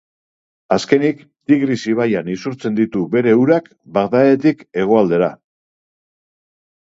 [0.75, 1.19] Azkenik,
[1.49, 5.29] Tigris ibaian isurtzen ditu bere urak, Bagdadetik hegoaldera.